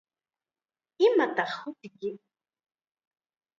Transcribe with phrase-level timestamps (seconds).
[1.05, 2.09] ¿Imataq hutiyki?